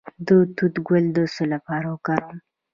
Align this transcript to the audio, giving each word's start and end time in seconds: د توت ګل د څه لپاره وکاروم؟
د 0.25 0.27
توت 0.55 0.75
ګل 0.87 1.05
د 1.15 1.17
څه 1.33 1.43
لپاره 1.53 1.85
وکاروم؟ 1.93 2.37